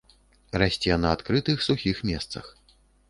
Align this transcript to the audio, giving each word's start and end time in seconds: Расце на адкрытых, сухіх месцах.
Расце 0.61 0.97
на 1.03 1.11
адкрытых, 1.17 1.61
сухіх 1.67 2.03
месцах. 2.11 2.45